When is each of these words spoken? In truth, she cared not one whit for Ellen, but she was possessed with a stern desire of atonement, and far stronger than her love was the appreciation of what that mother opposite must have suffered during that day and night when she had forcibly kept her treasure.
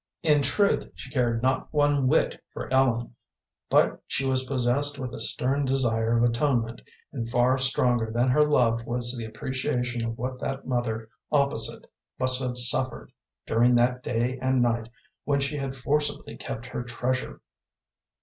In 0.23 0.41
truth, 0.41 0.91
she 0.95 1.11
cared 1.11 1.43
not 1.43 1.71
one 1.71 2.07
whit 2.07 2.43
for 2.51 2.73
Ellen, 2.73 3.13
but 3.69 4.01
she 4.07 4.25
was 4.25 4.47
possessed 4.47 4.97
with 4.97 5.13
a 5.13 5.19
stern 5.19 5.63
desire 5.63 6.17
of 6.17 6.23
atonement, 6.23 6.81
and 7.13 7.29
far 7.29 7.59
stronger 7.59 8.09
than 8.11 8.27
her 8.29 8.43
love 8.43 8.83
was 8.87 9.15
the 9.15 9.25
appreciation 9.25 10.03
of 10.03 10.17
what 10.17 10.39
that 10.39 10.65
mother 10.65 11.09
opposite 11.31 11.85
must 12.19 12.41
have 12.41 12.57
suffered 12.57 13.11
during 13.45 13.75
that 13.75 14.01
day 14.01 14.39
and 14.41 14.63
night 14.63 14.89
when 15.25 15.39
she 15.39 15.57
had 15.57 15.75
forcibly 15.75 16.35
kept 16.35 16.65
her 16.65 16.81
treasure. 16.81 17.39